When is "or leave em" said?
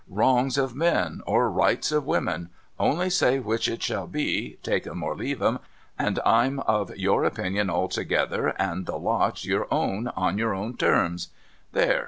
5.03-5.59